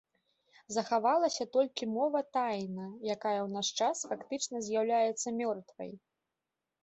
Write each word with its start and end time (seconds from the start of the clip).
Захавалася 0.75 1.45
толькі 1.55 1.87
мова 1.97 2.19
таіна, 2.37 2.87
якая 3.15 3.35
ў 3.39 3.45
наш 3.55 3.67
час 3.81 3.97
фактычна 4.13 4.61
з'яўляецца 4.69 5.27
мёртвай. 5.43 5.91